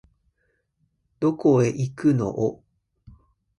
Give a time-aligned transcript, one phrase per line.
[1.19, 2.63] どこ行くのお